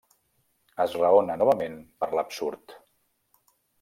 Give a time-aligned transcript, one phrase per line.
[0.85, 2.75] Es raona novament per l'absurd.